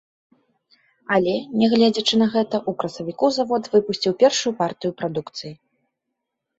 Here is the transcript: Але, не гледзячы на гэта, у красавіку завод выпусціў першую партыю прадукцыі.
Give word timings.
Але, 1.15 1.35
не 1.63 1.69
гледзячы 1.75 2.15
на 2.23 2.27
гэта, 2.37 2.63
у 2.71 2.75
красавіку 2.79 3.25
завод 3.39 3.63
выпусціў 3.77 4.19
першую 4.27 4.53
партыю 4.67 4.91
прадукцыі. 5.03 5.53